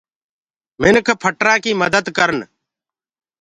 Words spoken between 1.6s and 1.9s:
ڪي